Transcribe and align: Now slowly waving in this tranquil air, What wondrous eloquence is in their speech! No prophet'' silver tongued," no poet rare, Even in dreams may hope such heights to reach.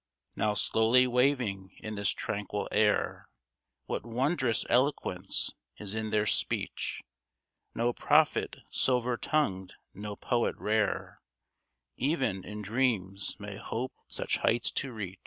Now 0.35 0.55
slowly 0.55 1.05
waving 1.05 1.77
in 1.77 1.93
this 1.93 2.09
tranquil 2.09 2.67
air, 2.71 3.29
What 3.85 4.03
wondrous 4.03 4.65
eloquence 4.67 5.51
is 5.77 5.93
in 5.93 6.09
their 6.09 6.25
speech! 6.25 7.03
No 7.75 7.93
prophet'' 7.93 8.55
silver 8.87 9.15
tongued," 9.15 9.75
no 9.93 10.15
poet 10.15 10.55
rare, 10.57 11.21
Even 11.97 12.43
in 12.43 12.63
dreams 12.63 13.35
may 13.39 13.57
hope 13.57 13.93
such 14.09 14.37
heights 14.37 14.71
to 14.71 14.91
reach. 14.91 15.19